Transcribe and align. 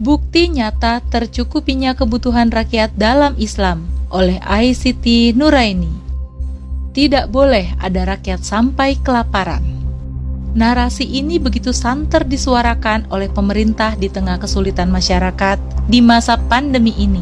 Bukti 0.00 0.48
nyata 0.48 1.04
tercukupinya 1.12 1.92
kebutuhan 1.92 2.48
rakyat 2.48 2.96
dalam 2.96 3.36
Islam 3.36 3.84
oleh 4.08 4.40
ICT 4.40 5.36
Nuraini. 5.36 5.92
Tidak 6.96 7.28
boleh 7.28 7.76
ada 7.76 8.08
rakyat 8.08 8.40
sampai 8.40 8.96
kelaparan. 8.96 9.60
Narasi 10.56 11.04
ini 11.04 11.36
begitu 11.36 11.76
santer 11.76 12.24
disuarakan 12.24 13.12
oleh 13.12 13.28
pemerintah 13.28 13.92
di 13.92 14.08
tengah 14.08 14.40
kesulitan 14.40 14.88
masyarakat 14.88 15.60
di 15.84 16.00
masa 16.00 16.40
pandemi 16.48 16.96
ini. 16.96 17.20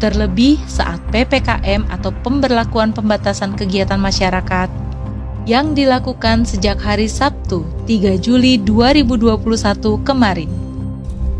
Terlebih 0.00 0.64
saat 0.64 0.96
PPKM 1.12 1.92
atau 1.92 2.08
pemberlakuan 2.24 2.96
pembatasan 2.96 3.52
kegiatan 3.52 4.00
masyarakat 4.00 4.72
yang 5.44 5.76
dilakukan 5.76 6.48
sejak 6.48 6.80
hari 6.80 7.04
Sabtu 7.04 7.68
3 7.84 8.16
Juli 8.16 8.56
2021 8.64 10.00
kemarin. 10.08 10.61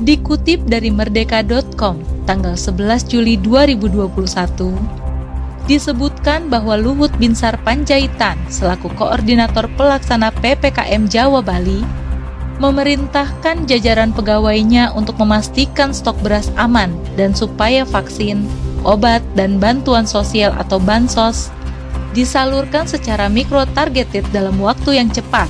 Dikutip 0.00 0.64
dari 0.64 0.88
merdeka.com 0.88 2.24
tanggal 2.24 2.56
11 2.56 3.12
Juli 3.12 3.36
2021, 3.36 4.72
disebutkan 5.68 6.48
bahwa 6.48 6.80
Luhut 6.80 7.12
Binsar 7.20 7.60
Panjaitan 7.60 8.40
selaku 8.48 8.88
koordinator 8.96 9.68
pelaksana 9.76 10.32
PPKM 10.40 11.12
Jawa 11.12 11.44
Bali 11.44 11.84
memerintahkan 12.56 13.66
jajaran 13.66 14.14
pegawainya 14.14 14.94
untuk 14.94 15.18
memastikan 15.18 15.90
stok 15.90 16.14
beras 16.22 16.48
aman 16.54 16.94
dan 17.18 17.34
supaya 17.34 17.82
vaksin, 17.82 18.46
obat, 18.86 19.20
dan 19.34 19.58
bantuan 19.58 20.06
sosial 20.06 20.54
atau 20.54 20.78
bansos 20.78 21.50
disalurkan 22.14 22.84
secara 22.84 23.26
mikro 23.26 23.64
targeted 23.72 24.22
dalam 24.30 24.56
waktu 24.62 25.00
yang 25.00 25.10
cepat. 25.10 25.48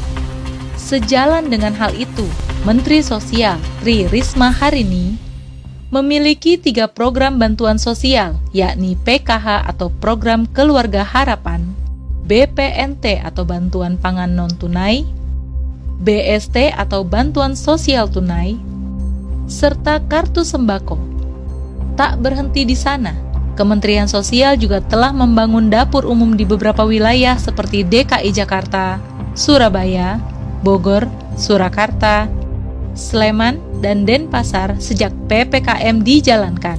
Sejalan 0.79 1.51
dengan 1.51 1.75
hal 1.77 1.93
itu, 1.95 2.25
Menteri 2.63 3.03
Sosial 3.03 3.59
Tri 3.83 4.07
Risma 4.07 4.55
hari 4.55 4.87
ini 4.87 5.19
memiliki 5.91 6.55
tiga 6.55 6.87
program 6.87 7.35
bantuan 7.35 7.75
sosial, 7.75 8.39
yakni 8.55 8.95
PKH 9.03 9.67
atau 9.67 9.91
Program 9.91 10.47
Keluarga 10.47 11.03
Harapan, 11.03 11.67
BPNT 12.23 13.19
atau 13.19 13.43
Bantuan 13.43 13.99
Pangan 13.99 14.31
Non-Tunai, 14.31 15.03
BST 16.07 16.71
atau 16.79 17.03
Bantuan 17.03 17.59
Sosial 17.59 18.07
Tunai, 18.07 18.55
serta 19.51 19.99
Kartu 20.07 20.47
Sembako. 20.47 21.03
Tak 21.99 22.23
berhenti 22.23 22.63
di 22.63 22.79
sana, 22.79 23.11
Kementerian 23.59 24.07
Sosial 24.07 24.55
juga 24.55 24.79
telah 24.87 25.11
membangun 25.11 25.67
dapur 25.67 26.07
umum 26.07 26.39
di 26.39 26.47
beberapa 26.47 26.87
wilayah 26.87 27.35
seperti 27.43 27.83
DKI 27.83 28.31
Jakarta, 28.31 29.03
Surabaya, 29.35 30.23
Bogor, 30.63 31.11
Surakarta, 31.35 32.42
Sleman, 32.93 33.59
dan 33.83 34.05
Denpasar 34.07 34.79
sejak 34.79 35.11
PPKM 35.27 36.05
dijalankan. 36.05 36.79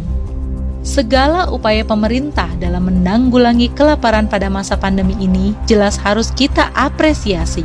Segala 0.84 1.48
upaya 1.48 1.88
pemerintah 1.88 2.52
dalam 2.60 2.92
menanggulangi 2.92 3.72
kelaparan 3.72 4.28
pada 4.28 4.52
masa 4.52 4.76
pandemi 4.76 5.16
ini 5.16 5.56
jelas 5.64 5.96
harus 5.96 6.28
kita 6.36 6.72
apresiasi. 6.76 7.64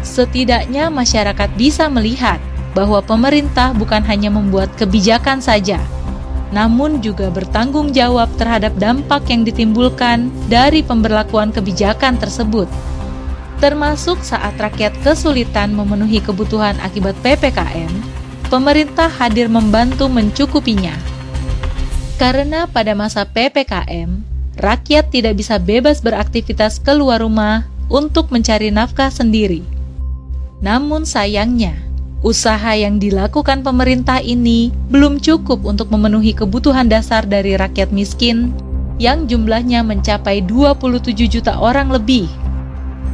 Setidaknya 0.00 0.88
masyarakat 0.88 1.52
bisa 1.60 1.92
melihat 1.92 2.40
bahwa 2.72 3.04
pemerintah 3.04 3.76
bukan 3.76 4.00
hanya 4.06 4.32
membuat 4.32 4.72
kebijakan 4.80 5.44
saja, 5.44 5.76
namun 6.48 7.04
juga 7.04 7.28
bertanggung 7.28 7.92
jawab 7.92 8.32
terhadap 8.40 8.72
dampak 8.80 9.28
yang 9.28 9.44
ditimbulkan 9.44 10.32
dari 10.48 10.80
pemberlakuan 10.80 11.52
kebijakan 11.52 12.16
tersebut 12.16 12.68
termasuk 13.58 14.22
saat 14.22 14.54
rakyat 14.58 14.94
kesulitan 15.02 15.74
memenuhi 15.74 16.22
kebutuhan 16.22 16.78
akibat 16.82 17.18
PPKM, 17.22 17.90
pemerintah 18.50 19.10
hadir 19.10 19.50
membantu 19.50 20.06
mencukupinya. 20.06 20.94
Karena 22.18 22.66
pada 22.66 22.94
masa 22.98 23.26
PPKM, 23.26 24.10
rakyat 24.58 25.10
tidak 25.14 25.38
bisa 25.38 25.58
bebas 25.58 26.02
beraktivitas 26.02 26.82
keluar 26.82 27.22
rumah 27.22 27.66
untuk 27.90 28.30
mencari 28.34 28.74
nafkah 28.74 29.10
sendiri. 29.10 29.62
Namun 30.58 31.06
sayangnya, 31.06 31.78
usaha 32.26 32.74
yang 32.74 32.98
dilakukan 32.98 33.62
pemerintah 33.62 34.18
ini 34.18 34.74
belum 34.90 35.22
cukup 35.22 35.62
untuk 35.62 35.94
memenuhi 35.94 36.34
kebutuhan 36.34 36.90
dasar 36.90 37.22
dari 37.22 37.54
rakyat 37.54 37.94
miskin 37.94 38.50
yang 38.98 39.30
jumlahnya 39.30 39.86
mencapai 39.86 40.42
27 40.42 41.14
juta 41.30 41.54
orang 41.54 41.94
lebih 41.94 42.26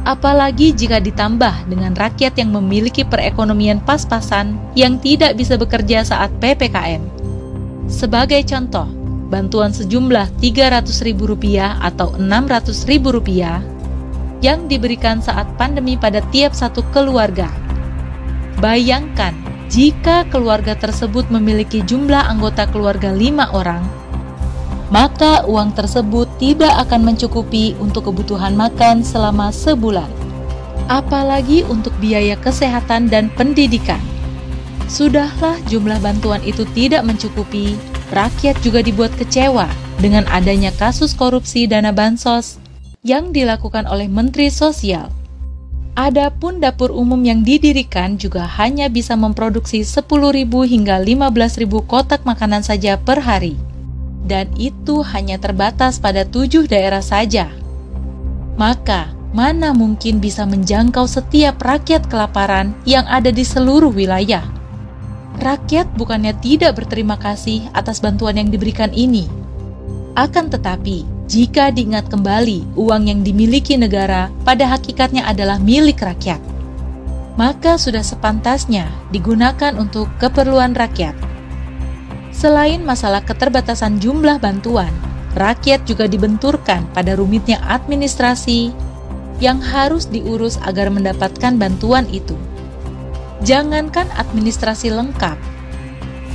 apalagi 0.05 0.71
jika 0.71 1.01
ditambah 1.01 1.67
dengan 1.67 1.97
rakyat 1.97 2.37
yang 2.37 2.53
memiliki 2.53 3.01
perekonomian 3.01 3.81
pas-pasan 3.81 4.55
yang 4.77 5.01
tidak 5.01 5.33
bisa 5.35 5.57
bekerja 5.57 6.05
saat 6.05 6.29
PPKM. 6.37 7.01
Sebagai 7.89 8.45
contoh, 8.45 8.85
bantuan 9.33 9.73
sejumlah 9.73 10.37
Rp300.000 10.37 11.81
atau 11.81 12.13
Rp600.000 12.15 14.45
yang 14.45 14.69
diberikan 14.69 15.25
saat 15.25 15.49
pandemi 15.57 15.97
pada 15.97 16.21
tiap 16.29 16.53
satu 16.53 16.85
keluarga. 16.93 17.49
Bayangkan 18.61 19.33
jika 19.65 20.29
keluarga 20.29 20.77
tersebut 20.77 21.25
memiliki 21.33 21.81
jumlah 21.81 22.29
anggota 22.29 22.69
keluarga 22.69 23.09
lima 23.09 23.49
orang, 23.51 23.81
maka 24.93 25.41
uang 25.49 25.73
tersebut 25.73 26.29
tidak 26.37 26.73
akan 26.85 27.13
mencukupi 27.13 27.73
untuk 27.81 28.11
kebutuhan 28.11 28.53
makan 28.53 29.01
selama 29.01 29.49
sebulan, 29.49 30.07
apalagi 30.85 31.65
untuk 31.65 31.93
biaya 31.97 32.37
kesehatan 32.37 33.09
dan 33.09 33.33
pendidikan. 33.33 34.01
Sudahlah 34.85 35.57
jumlah 35.65 35.97
bantuan 36.05 36.45
itu 36.45 36.61
tidak 36.77 37.01
mencukupi, 37.01 37.73
rakyat 38.13 38.53
juga 38.61 38.85
dibuat 38.85 39.09
kecewa 39.17 39.65
dengan 39.97 40.29
adanya 40.29 40.69
kasus 40.77 41.17
korupsi 41.17 41.65
dana 41.65 41.89
bansos 41.89 42.61
yang 43.01 43.33
dilakukan 43.33 43.89
oleh 43.89 44.05
Menteri 44.05 44.53
Sosial. 44.53 45.09
Adapun 45.95 46.59
dapur 46.59 46.91
umum 46.91 47.17
yang 47.23 47.41
didirikan 47.41 48.19
juga 48.19 48.43
hanya 48.59 48.91
bisa 48.91 49.15
memproduksi 49.15 49.79
10.000 49.79 50.43
hingga 50.43 50.99
15.000 50.99 51.71
kotak 51.87 52.27
makanan 52.27 52.67
saja 52.67 52.99
per 52.99 53.23
hari 53.23 53.55
dan 54.25 54.49
itu 54.57 55.05
hanya 55.05 55.37
terbatas 55.37 56.01
pada 56.01 56.25
tujuh 56.25 56.65
daerah 56.65 57.01
saja. 57.01 57.53
Maka, 58.57 59.13
mana 59.31 59.71
mungkin 59.71 60.17
bisa 60.17 60.43
menjangkau 60.49 61.05
setiap 61.05 61.61
rakyat 61.61 62.09
kelaparan 62.09 62.73
yang 62.89 63.05
ada 63.05 63.29
di 63.29 63.45
seluruh 63.45 63.93
wilayah? 63.93 64.43
Rakyat 65.35 65.93
bukannya 65.99 66.33
tidak 66.41 66.79
berterima 66.79 67.19
kasih 67.19 67.67
atas 67.75 67.99
bantuan 67.99 68.39
yang 68.39 68.49
diberikan 68.49 68.89
ini. 68.95 69.27
Akan 70.15 70.47
tetapi, 70.47 71.03
jika 71.27 71.75
diingat 71.75 72.07
kembali 72.07 72.79
uang 72.79 73.11
yang 73.11 73.19
dimiliki 73.19 73.75
negara 73.75 74.31
pada 74.47 74.71
hakikatnya 74.71 75.27
adalah 75.27 75.59
milik 75.59 75.99
rakyat, 75.99 76.39
maka 77.35 77.75
sudah 77.75 77.99
sepantasnya 77.99 78.87
digunakan 79.11 79.75
untuk 79.75 80.07
keperluan 80.23 80.71
rakyat 80.71 81.24
Selain 82.35 82.83
masalah 82.83 83.23
keterbatasan 83.23 84.03
jumlah 84.03 84.43
bantuan, 84.43 84.91
rakyat 85.39 85.87
juga 85.87 86.03
dibenturkan 86.03 86.83
pada 86.91 87.15
rumitnya 87.15 87.63
administrasi 87.63 88.75
yang 89.39 89.63
harus 89.63 90.11
diurus 90.11 90.59
agar 90.67 90.91
mendapatkan 90.91 91.55
bantuan 91.55 92.03
itu. 92.11 92.35
Jangankan 93.47 94.11
administrasi 94.19 94.91
lengkap, 94.91 95.39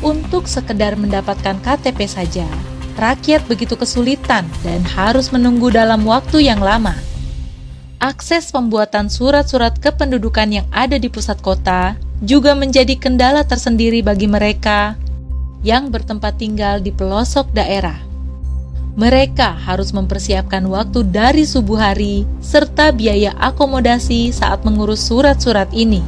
untuk 0.00 0.48
sekedar 0.48 0.96
mendapatkan 0.96 1.60
KTP 1.60 2.08
saja, 2.08 2.48
rakyat 2.96 3.44
begitu 3.44 3.76
kesulitan 3.76 4.48
dan 4.64 4.80
harus 4.96 5.28
menunggu 5.28 5.68
dalam 5.68 6.00
waktu 6.08 6.48
yang 6.48 6.64
lama. 6.64 6.96
Akses 8.00 8.48
pembuatan 8.48 9.12
surat-surat 9.12 9.76
kependudukan 9.76 10.48
yang 10.48 10.66
ada 10.72 10.96
di 10.96 11.12
pusat 11.12 11.36
kota 11.44 12.00
juga 12.24 12.56
menjadi 12.56 12.96
kendala 12.96 13.44
tersendiri 13.44 14.00
bagi 14.00 14.24
mereka 14.24 14.96
yang 15.60 15.92
bertempat 15.92 16.40
tinggal 16.40 16.80
di 16.80 16.92
pelosok 16.92 17.52
daerah. 17.52 17.96
Mereka 18.98 19.54
harus 19.54 19.94
mempersiapkan 19.94 20.66
waktu 20.66 21.06
dari 21.06 21.46
subuh 21.46 21.78
hari 21.78 22.26
serta 22.42 22.90
biaya 22.90 23.32
akomodasi 23.38 24.34
saat 24.34 24.66
mengurus 24.66 25.00
surat-surat 25.00 25.70
ini. 25.70 26.02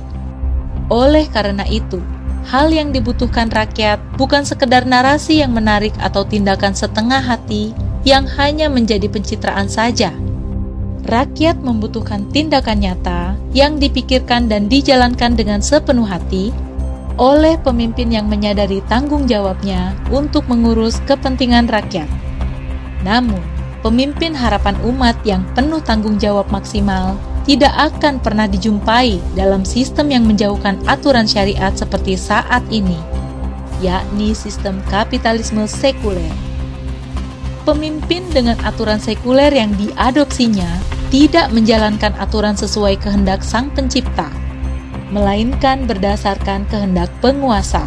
Oleh 0.90 1.24
karena 1.30 1.62
itu, 1.70 2.02
hal 2.50 2.74
yang 2.74 2.90
dibutuhkan 2.90 3.48
rakyat 3.48 4.02
bukan 4.18 4.42
sekedar 4.42 4.82
narasi 4.82 5.40
yang 5.40 5.54
menarik 5.54 5.94
atau 6.02 6.26
tindakan 6.26 6.74
setengah 6.74 7.22
hati 7.22 7.70
yang 8.02 8.26
hanya 8.34 8.66
menjadi 8.66 9.06
pencitraan 9.06 9.70
saja. 9.70 10.10
Rakyat 11.06 11.58
membutuhkan 11.62 12.30
tindakan 12.30 12.82
nyata 12.82 13.34
yang 13.54 13.78
dipikirkan 13.78 14.46
dan 14.46 14.70
dijalankan 14.70 15.34
dengan 15.34 15.58
sepenuh 15.58 16.06
hati 16.06 16.54
oleh 17.20 17.60
pemimpin 17.60 18.08
yang 18.08 18.28
menyadari 18.28 18.80
tanggung 18.88 19.28
jawabnya 19.28 19.92
untuk 20.08 20.48
mengurus 20.48 21.00
kepentingan 21.04 21.68
rakyat. 21.68 22.08
Namun, 23.04 23.42
pemimpin 23.82 24.32
harapan 24.32 24.78
umat 24.86 25.18
yang 25.26 25.42
penuh 25.52 25.82
tanggung 25.82 26.16
jawab 26.16 26.48
maksimal 26.48 27.18
tidak 27.42 27.74
akan 27.74 28.22
pernah 28.22 28.46
dijumpai 28.46 29.18
dalam 29.34 29.66
sistem 29.66 30.14
yang 30.14 30.24
menjauhkan 30.24 30.78
aturan 30.86 31.26
syariat 31.26 31.74
seperti 31.74 32.14
saat 32.14 32.62
ini, 32.70 32.96
yakni 33.82 34.30
sistem 34.32 34.78
kapitalisme 34.86 35.66
sekuler. 35.66 36.30
Pemimpin 37.66 38.26
dengan 38.30 38.58
aturan 38.66 38.98
sekuler 38.98 39.50
yang 39.50 39.70
diadopsinya 39.78 40.66
tidak 41.10 41.50
menjalankan 41.54 42.14
aturan 42.18 42.58
sesuai 42.58 42.98
kehendak 42.98 43.42
Sang 43.42 43.70
Pencipta, 43.70 44.30
melainkan 45.12 45.84
berdasarkan 45.84 46.64
kehendak 46.72 47.12
penguasa. 47.20 47.84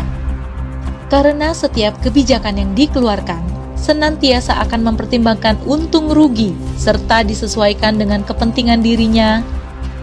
Karena 1.10 1.51
setiap 1.57 1.98
kebijakan 2.06 2.62
yang 2.62 2.72
dikeluarkan 2.77 3.42
senantiasa 3.75 4.57
akan 4.66 4.94
mempertimbangkan 4.94 5.57
untung 5.66 6.10
rugi 6.10 6.54
serta 6.77 7.22
disesuaikan 7.22 7.98
dengan 7.98 8.25
kepentingan 8.25 8.81
dirinya 8.81 9.45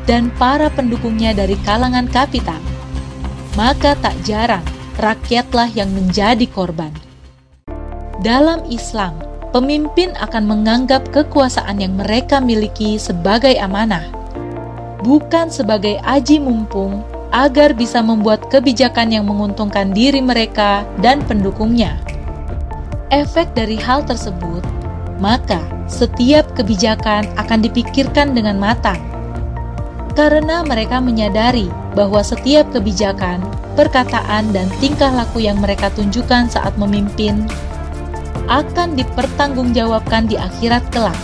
dan 0.07 0.31
para 0.39 0.71
pendukungnya 0.71 1.35
dari 1.35 1.55
kalangan 1.63 2.07
kapital. 2.11 2.59
Maka 3.55 3.95
tak 3.99 4.15
jarang 4.27 4.65
rakyatlah 4.99 5.71
yang 5.75 5.91
menjadi 5.95 6.47
korban. 6.51 6.95
Dalam 8.23 8.63
Islam, 8.71 9.19
pemimpin 9.51 10.15
akan 10.15 10.47
menganggap 10.47 11.11
kekuasaan 11.11 11.83
yang 11.83 11.99
mereka 11.99 12.39
miliki 12.39 12.97
sebagai 13.03 13.59
amanah, 13.59 14.07
bukan 15.03 15.51
sebagai 15.51 15.99
aji 16.07 16.39
mumpung 16.39 17.03
agar 17.33 17.73
bisa 17.73 18.05
membuat 18.05 18.53
kebijakan 18.53 19.09
yang 19.09 19.25
menguntungkan 19.25 19.91
diri 19.91 20.21
mereka 20.21 20.85
dan 21.01 21.25
pendukungnya. 21.25 21.97
Efek 23.09 23.57
dari 23.57 23.77
hal 23.81 24.05
tersebut, 24.05 24.61
maka 25.17 25.61
setiap 25.89 26.49
kebijakan 26.57 27.29
akan 27.37 27.61
dipikirkan 27.65 28.37
dengan 28.37 28.61
matang, 28.61 29.01
karena 30.13 30.61
mereka 30.65 31.01
menyadari 31.01 31.73
bahwa 31.97 32.21
setiap 32.21 32.69
kebijakan, 32.73 33.41
perkataan, 33.77 34.53
dan 34.53 34.69
tingkah 34.81 35.13
laku 35.13 35.45
yang 35.45 35.61
mereka 35.61 35.89
tunjukkan 35.93 36.53
saat 36.53 36.77
memimpin 36.77 37.49
akan 38.49 38.93
dipertanggungjawabkan 38.99 40.29
di 40.29 40.37
akhirat 40.37 40.85
kelak. 40.93 41.17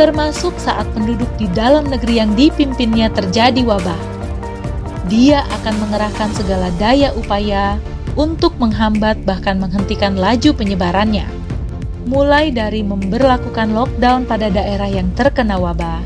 Termasuk 0.00 0.56
saat 0.56 0.88
penduduk 0.96 1.28
di 1.36 1.46
dalam 1.52 1.86
negeri 1.86 2.18
yang 2.24 2.32
dipimpinnya 2.32 3.12
terjadi 3.12 3.60
wabah. 3.62 4.13
Dia 5.04 5.44
akan 5.60 5.74
mengerahkan 5.84 6.32
segala 6.32 6.72
daya 6.80 7.12
upaya 7.12 7.76
untuk 8.16 8.56
menghambat 8.56 9.20
bahkan 9.28 9.60
menghentikan 9.60 10.16
laju 10.16 10.56
penyebarannya. 10.56 11.28
Mulai 12.08 12.52
dari 12.52 12.80
memberlakukan 12.80 13.72
lockdown 13.72 14.24
pada 14.28 14.48
daerah 14.48 14.88
yang 14.88 15.08
terkena 15.16 15.56
wabah, 15.56 16.04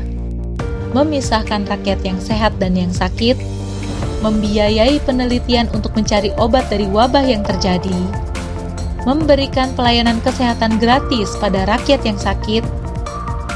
memisahkan 0.95 1.67
rakyat 1.67 1.99
yang 2.07 2.19
sehat 2.19 2.55
dan 2.59 2.75
yang 2.75 2.91
sakit, 2.91 3.35
membiayai 4.23 4.99
penelitian 5.03 5.67
untuk 5.75 5.95
mencari 5.95 6.31
obat 6.39 6.67
dari 6.71 6.87
wabah 6.87 7.23
yang 7.23 7.43
terjadi, 7.43 7.99
memberikan 9.03 9.71
pelayanan 9.75 10.19
kesehatan 10.23 10.79
gratis 10.79 11.35
pada 11.39 11.67
rakyat 11.67 12.03
yang 12.03 12.19
sakit, 12.19 12.63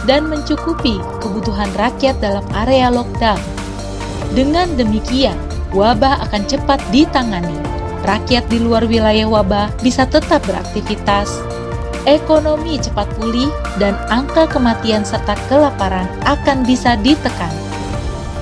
dan 0.04 0.28
mencukupi 0.28 1.00
kebutuhan 1.24 1.72
rakyat 1.80 2.19
dalam 2.19 2.44
area 2.51 2.92
lockdown. 2.92 3.39
Dengan 4.34 4.70
demikian, 4.74 5.38
wabah 5.72 6.26
akan 6.30 6.44
cepat 6.50 6.82
ditangani. 6.90 7.54
Rakyat 8.04 8.50
di 8.52 8.60
luar 8.60 8.84
wilayah 8.90 9.30
wabah 9.30 9.72
bisa 9.80 10.04
tetap 10.04 10.44
beraktivitas, 10.44 11.32
ekonomi 12.04 12.76
cepat 12.82 13.08
pulih, 13.16 13.48
dan 13.80 13.96
angka 14.12 14.50
kematian 14.50 15.08
serta 15.08 15.40
kelaparan 15.48 16.10
akan 16.28 16.68
bisa 16.68 17.00
ditekan. 17.00 17.54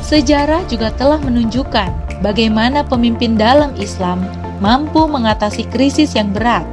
Sejarah 0.02 0.66
juga 0.66 0.90
telah 0.98 1.22
menunjukkan 1.22 2.24
bagaimana 2.26 2.82
pemimpin 2.82 3.38
dalam 3.38 3.72
Islam 3.78 4.26
mampu 4.58 5.06
mengatasi 5.06 5.70
krisis 5.70 6.18
yang 6.18 6.34
berat 6.34 6.66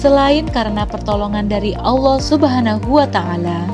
Selain 0.00 0.48
karena 0.48 0.88
pertolongan 0.88 1.44
dari 1.44 1.76
Allah 1.76 2.16
Subhanahu 2.24 2.88
wa 2.88 3.04
Ta'ala, 3.04 3.68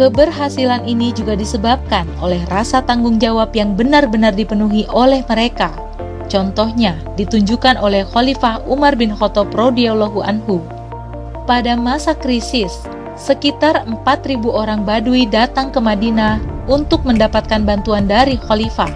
keberhasilan 0.00 0.88
ini 0.88 1.12
juga 1.12 1.36
disebabkan 1.36 2.08
oleh 2.24 2.40
rasa 2.48 2.80
tanggung 2.80 3.20
jawab 3.20 3.52
yang 3.52 3.76
benar-benar 3.76 4.32
dipenuhi 4.32 4.88
oleh 4.88 5.20
mereka. 5.28 5.76
Contohnya 6.24 6.96
ditunjukkan 7.20 7.76
oleh 7.76 8.08
Khalifah 8.08 8.64
Umar 8.64 8.96
bin 8.96 9.12
Khattab 9.12 9.52
radhiyallahu 9.52 10.24
anhu. 10.24 10.64
Pada 11.44 11.76
masa 11.76 12.16
krisis, 12.16 12.72
sekitar 13.12 13.84
4.000 13.84 14.40
orang 14.48 14.88
Badui 14.88 15.28
datang 15.28 15.68
ke 15.68 15.76
Madinah 15.76 16.40
untuk 16.64 17.04
mendapatkan 17.04 17.60
bantuan 17.60 18.08
dari 18.08 18.40
Khalifah. 18.40 18.88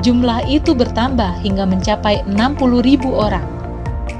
Jumlah 0.00 0.48
itu 0.48 0.72
bertambah 0.72 1.44
hingga 1.44 1.68
mencapai 1.68 2.24
60.000 2.24 3.12
orang. 3.12 3.44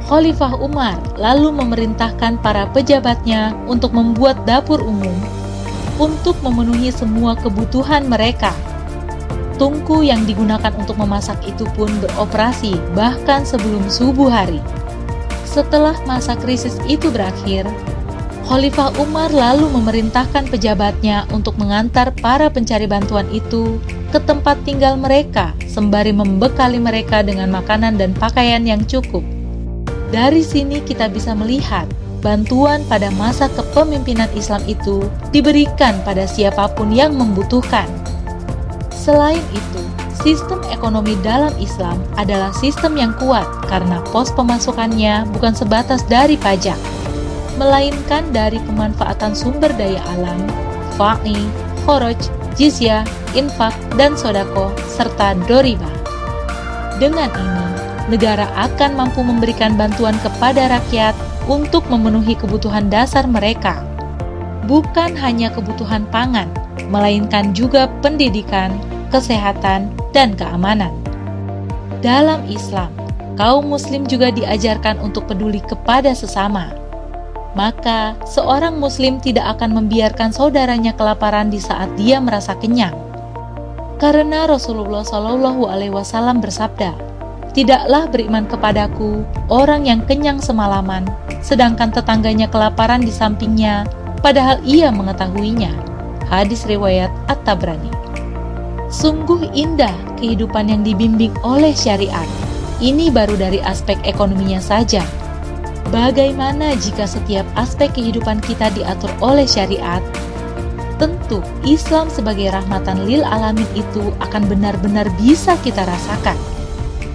Khalifah 0.05 0.61
Umar 0.61 1.01
lalu 1.17 1.49
memerintahkan 1.49 2.45
para 2.45 2.69
pejabatnya 2.77 3.57
untuk 3.65 3.97
membuat 3.97 4.45
dapur 4.45 4.85
umum 4.85 5.39
untuk 5.99 6.39
memenuhi 6.41 6.95
semua 6.95 7.35
kebutuhan 7.35 8.07
mereka. 8.07 8.55
Tungku 9.59 10.07
yang 10.07 10.23
digunakan 10.23 10.71
untuk 10.79 10.95
memasak 10.95 11.43
itu 11.43 11.67
pun 11.75 11.91
beroperasi 11.99 12.79
bahkan 12.95 13.43
sebelum 13.43 13.91
subuh 13.91 14.31
hari. 14.31 14.63
Setelah 15.43 15.99
masa 16.07 16.39
krisis 16.39 16.79
itu 16.87 17.11
berakhir, 17.11 17.67
Khalifah 18.47 18.97
Umar 18.97 19.29
lalu 19.29 19.69
memerintahkan 19.69 20.49
pejabatnya 20.49 21.29
untuk 21.35 21.59
mengantar 21.61 22.15
para 22.17 22.49
pencari 22.49 22.89
bantuan 22.89 23.29
itu 23.29 23.77
ke 24.09 24.17
tempat 24.25 24.57
tinggal 24.65 24.97
mereka 24.97 25.53
sembari 25.69 26.17
membekali 26.17 26.81
mereka 26.81 27.21
dengan 27.21 27.53
makanan 27.53 28.01
dan 28.01 28.17
pakaian 28.17 28.65
yang 28.65 28.81
cukup. 28.89 29.21
Dari 30.09 30.41
sini 30.41 30.81
kita 30.81 31.13
bisa 31.13 31.37
melihat 31.37 31.85
bantuan 32.19 32.83
pada 32.87 33.09
masa 33.15 33.47
kepemimpinan 33.55 34.29
Islam 34.35 34.63
itu 34.67 35.07
diberikan 35.31 35.97
pada 36.03 36.27
siapa 36.27 36.71
pun 36.75 36.91
yang 36.91 37.15
membutuhkan. 37.15 37.87
Selain 38.93 39.41
itu, 39.55 39.83
sistem 40.21 40.61
ekonomi 40.69 41.17
dalam 41.25 41.55
Islam 41.63 41.97
adalah 42.19 42.51
sistem 42.53 42.99
yang 42.99 43.15
kuat 43.17 43.47
karena 43.71 44.03
pos 44.11 44.35
pemasukannya 44.35 45.25
bukan 45.33 45.55
sebatas 45.55 46.03
dari 46.11 46.35
pajak, 46.37 46.77
melainkan 47.57 48.27
dari 48.35 48.59
pemanfaatan 48.69 49.33
sumber 49.33 49.71
daya 49.79 50.03
alam, 50.19 50.43
fa'i, 50.99 51.39
khoroj, 51.87 52.19
jizyah, 52.59 53.07
infak, 53.33 53.73
dan 53.97 54.19
sodako, 54.19 54.75
serta 54.91 55.39
doriba. 55.47 55.89
Dengan 56.99 57.31
ini, 57.31 57.67
negara 58.11 58.51
akan 58.59 58.99
mampu 58.99 59.23
memberikan 59.23 59.79
bantuan 59.79 60.19
kepada 60.19 60.67
rakyat 60.69 61.15
untuk 61.49 61.83
memenuhi 61.89 62.37
kebutuhan 62.37 62.93
dasar 62.93 63.25
mereka. 63.25 63.81
Bukan 64.69 65.17
hanya 65.17 65.49
kebutuhan 65.49 66.05
pangan, 66.13 66.53
melainkan 66.93 67.57
juga 67.57 67.89
pendidikan, 68.05 68.77
kesehatan, 69.09 69.89
dan 70.13 70.37
keamanan. 70.37 70.93
Dalam 72.05 72.45
Islam, 72.47 72.93
kaum 73.41 73.65
Muslim 73.67 74.05
juga 74.05 74.29
diajarkan 74.29 75.01
untuk 75.01 75.25
peduli 75.25 75.65
kepada 75.65 76.13
sesama. 76.13 76.77
Maka, 77.57 78.15
seorang 78.29 78.77
Muslim 78.77 79.19
tidak 79.19 79.57
akan 79.59 79.73
membiarkan 79.73 80.31
saudaranya 80.31 80.93
kelaparan 80.95 81.49
di 81.49 81.59
saat 81.59 81.89
dia 81.97 82.21
merasa 82.21 82.55
kenyang, 82.55 82.95
karena 83.99 84.47
Rasulullah 84.47 85.03
Shallallahu 85.03 85.67
bersabda, 86.39 87.08
Tidaklah 87.59 88.07
beriman 88.07 88.47
kepadaku 88.47 89.27
orang 89.51 89.83
yang 89.83 90.07
kenyang 90.07 90.39
semalaman, 90.39 91.03
sedangkan 91.43 91.91
tetangganya 91.91 92.47
kelaparan 92.47 93.03
di 93.03 93.11
sampingnya, 93.11 93.83
padahal 94.23 94.63
ia 94.63 94.95
mengetahuinya. 94.95 95.75
Hadis 96.31 96.63
riwayat 96.71 97.11
At-Tabrani. 97.27 97.91
Sungguh 98.95 99.51
indah 99.59 99.91
kehidupan 100.23 100.71
yang 100.71 100.87
dibimbing 100.87 101.35
oleh 101.43 101.75
syariat. 101.75 102.31
Ini 102.79 103.11
baru 103.11 103.35
dari 103.35 103.59
aspek 103.59 103.99
ekonominya 104.07 104.63
saja. 104.63 105.03
Bagaimana 105.91 106.79
jika 106.79 107.11
setiap 107.11 107.43
aspek 107.59 107.91
kehidupan 107.91 108.39
kita 108.39 108.71
diatur 108.71 109.11
oleh 109.19 109.51
syariat? 109.51 109.99
Tentu, 111.03 111.43
Islam 111.67 112.07
sebagai 112.07 112.55
rahmatan 112.55 113.03
lil 113.03 113.27
alamin 113.27 113.67
itu 113.75 114.15
akan 114.23 114.47
benar-benar 114.47 115.11
bisa 115.19 115.59
kita 115.67 115.83
rasakan 115.83 116.39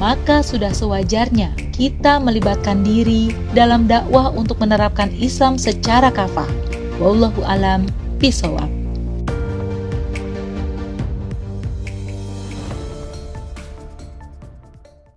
maka 0.02 0.42
sudah 0.42 0.74
sewajarnya 0.74 1.54
kita 1.70 2.18
melibatkan 2.18 2.82
diri 2.82 3.30
dalam 3.54 3.86
dakwah 3.86 4.34
untuk 4.34 4.58
menerapkan 4.58 5.14
Islam 5.14 5.62
secara 5.62 6.10
kafah. 6.10 6.50
Wallahu 6.98 7.46
alam 7.46 7.86
bisawab. 8.18 8.73